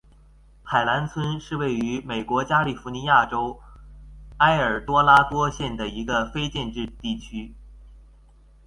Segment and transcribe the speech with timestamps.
[0.63, 3.61] 海兰村是位于美国加利福尼亚州
[4.37, 7.53] 埃尔多拉多县的一个非建制地区。